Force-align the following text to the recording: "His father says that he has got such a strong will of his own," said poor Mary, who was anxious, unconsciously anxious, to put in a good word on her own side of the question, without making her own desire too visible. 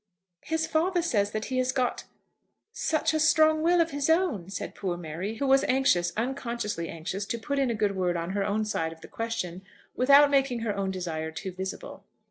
"His 0.41 0.65
father 0.65 1.03
says 1.03 1.29
that 1.29 1.45
he 1.45 1.59
has 1.59 1.71
got 1.71 2.05
such 2.73 3.13
a 3.13 3.19
strong 3.19 3.61
will 3.61 3.79
of 3.79 3.91
his 3.91 4.09
own," 4.09 4.49
said 4.49 4.73
poor 4.73 4.97
Mary, 4.97 5.35
who 5.35 5.45
was 5.45 5.63
anxious, 5.65 6.11
unconsciously 6.17 6.89
anxious, 6.89 7.23
to 7.27 7.37
put 7.37 7.59
in 7.59 7.69
a 7.69 7.75
good 7.75 7.95
word 7.95 8.17
on 8.17 8.31
her 8.31 8.43
own 8.43 8.65
side 8.65 8.93
of 8.93 9.01
the 9.01 9.07
question, 9.07 9.61
without 9.95 10.31
making 10.31 10.61
her 10.61 10.75
own 10.75 10.89
desire 10.89 11.29
too 11.29 11.51
visible. 11.51 12.03